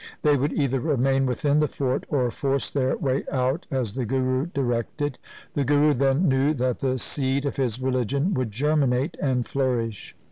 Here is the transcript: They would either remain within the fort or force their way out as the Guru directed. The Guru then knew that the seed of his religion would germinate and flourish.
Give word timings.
They 0.23 0.35
would 0.35 0.51
either 0.53 0.79
remain 0.79 1.27
within 1.27 1.59
the 1.59 1.67
fort 1.67 2.05
or 2.09 2.31
force 2.31 2.71
their 2.71 2.97
way 2.97 3.23
out 3.31 3.67
as 3.69 3.93
the 3.93 4.03
Guru 4.03 4.47
directed. 4.47 5.19
The 5.53 5.63
Guru 5.63 5.93
then 5.93 6.27
knew 6.27 6.55
that 6.55 6.79
the 6.79 6.97
seed 6.97 7.45
of 7.45 7.57
his 7.57 7.79
religion 7.79 8.33
would 8.33 8.49
germinate 8.49 9.15
and 9.21 9.45
flourish. 9.45 10.15